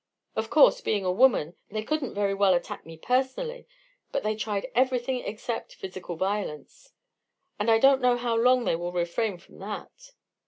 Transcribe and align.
Of 0.35 0.49
course, 0.49 0.81
being 0.81 1.05
a 1.05 1.11
woman, 1.11 1.55
they 1.69 1.83
couldn't 1.83 2.15
very 2.15 2.33
well 2.33 2.55
attack 2.55 2.87
me 2.87 2.97
personally, 2.97 3.67
but 4.11 4.23
they 4.23 4.35
tried 4.35 4.71
everything 4.73 5.19
except 5.19 5.75
physical 5.75 6.15
violence, 6.15 6.91
and 7.59 7.69
I 7.69 7.77
don't 7.77 8.01
know 8.01 8.17
how 8.17 8.35
long 8.35 8.63
they 8.65 8.75
will 8.75 8.91
refrain 8.91 9.37
from 9.37 9.59
that. 9.59 10.13